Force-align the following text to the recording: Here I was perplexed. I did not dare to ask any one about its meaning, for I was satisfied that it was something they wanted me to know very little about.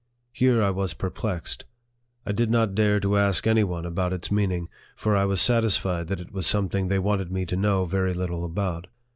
Here 0.31 0.63
I 0.63 0.71
was 0.71 0.95
perplexed. 0.95 1.65
I 2.25 2.31
did 2.31 2.49
not 2.49 2.73
dare 2.73 2.99
to 3.01 3.19
ask 3.19 3.45
any 3.45 3.63
one 3.63 3.85
about 3.85 4.13
its 4.13 4.31
meaning, 4.31 4.67
for 4.95 5.15
I 5.15 5.25
was 5.25 5.39
satisfied 5.41 6.07
that 6.07 6.19
it 6.19 6.31
was 6.31 6.47
something 6.47 6.87
they 6.87 6.97
wanted 6.97 7.31
me 7.31 7.45
to 7.45 7.55
know 7.55 7.85
very 7.85 8.15
little 8.15 8.43
about. 8.43 8.87